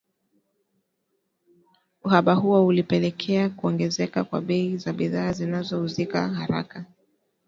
[2.03, 6.85] uhaba huo ulipelekea kuongezeka kwa bei za bidhaa zinazo uzika haraka